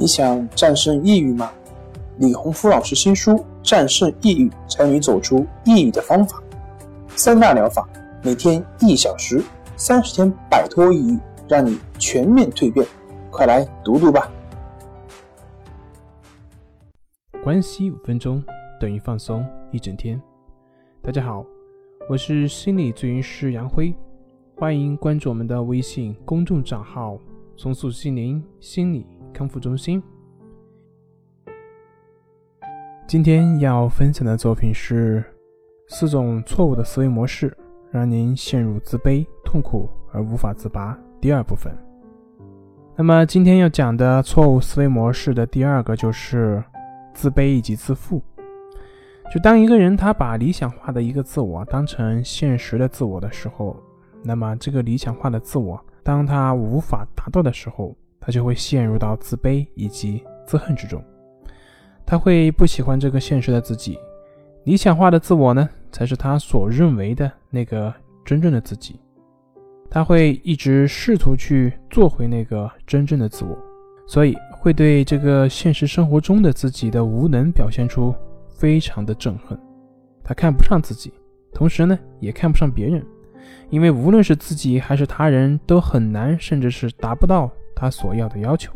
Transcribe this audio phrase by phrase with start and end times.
[0.00, 1.50] 你想战胜抑郁吗？
[2.18, 3.32] 李洪福老师新书
[3.64, 6.40] 《战胜抑郁，教你走出抑郁的方法》，
[7.18, 7.84] 三大疗法，
[8.22, 9.42] 每天一小时，
[9.76, 12.86] 三十天摆脱抑郁，让你全面蜕变。
[13.28, 14.30] 快来读读吧！
[17.42, 18.40] 关系五分钟
[18.80, 20.20] 等于放松一整天。
[21.02, 21.44] 大家好，
[22.08, 23.92] 我是心理咨询师杨辉，
[24.54, 27.18] 欢迎关注我们的微信公众账号
[27.58, 29.04] “重塑心灵心理”。
[29.38, 30.02] 康复中心。
[33.06, 35.22] 今天要分享的作品是
[35.86, 37.56] 四种错误的思维模式，
[37.92, 40.98] 让您陷入自卑、痛苦而无法自拔。
[41.20, 41.72] 第二部分。
[42.96, 46.62] 那么今天要讲的错误思维模式的第二个就是
[47.14, 48.20] 自卑以及自负。
[49.32, 53.76] 就当一个人他把理想化的一个自我当成现实的自我的时候，
[54.24, 61.02] 那么这个理想化的自我，当他无法达到的时候，他就会陷入到自卑以及自恨之中，
[62.04, 63.98] 他会不喜欢这个现实的自己，
[64.64, 67.92] 理想化的自我呢，才是他所认为的那个
[68.24, 68.98] 真正的自己，
[69.90, 73.56] 他会一直试图去做回那个真正的自我，
[74.06, 78.14] 所以会对这个现实生活中的自己的无能表现出
[78.48, 79.58] 非常的憎恨，
[80.24, 81.12] 他看不上自己，
[81.52, 83.04] 同时呢，也看不上别人，
[83.70, 87.50] 因为无论是自己还是他人都很难，甚至是达不到。
[87.78, 88.72] 他所要的要求，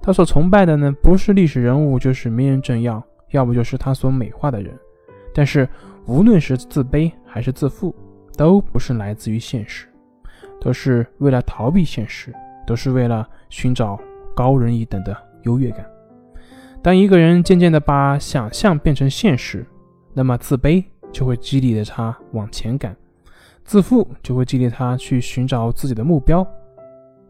[0.00, 4.74] 他所崇拜的呢，不是历史人物，就是名人政要，要不就是他所美化的人。
[5.34, 5.68] 但是，
[6.06, 7.94] 无论是自卑还是自负，
[8.36, 9.86] 都不是来自于现实，
[10.58, 12.32] 都是为了逃避现实，
[12.66, 14.00] 都是为了寻找
[14.34, 15.84] 高人一等的优越感。
[16.82, 19.66] 当一个人渐渐的把想象变成现实，
[20.14, 22.96] 那么自卑就会激励着他往前赶，
[23.64, 26.46] 自负就会激励他去寻找自己的目标，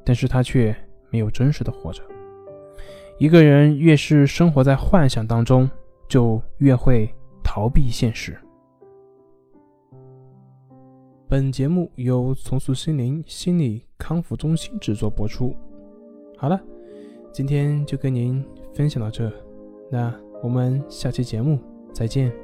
[0.05, 0.75] 但是他却。
[1.15, 2.03] 没有真实的活着。
[3.19, 5.71] 一个人越是生活在幻想当中，
[6.09, 7.09] 就越会
[7.45, 8.37] 逃避现实。
[11.29, 15.55] 本节目由重塑心灵心理康复中心制作播出。
[16.37, 16.61] 好了，
[17.33, 19.33] 今天就跟您分享到这，
[19.89, 21.61] 那我们下期节目
[21.93, 22.44] 再见。